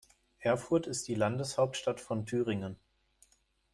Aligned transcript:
Erfurt 0.39 0.87
ist 0.87 1.07
die 1.07 1.13
Landeshauptstadt 1.13 2.01
von 2.01 2.25
Thüringen. 2.25 2.75